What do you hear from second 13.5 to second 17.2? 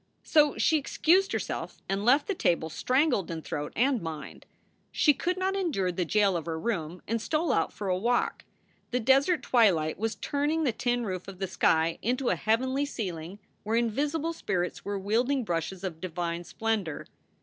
where invisible spirits were wielding brushes of divine splendor.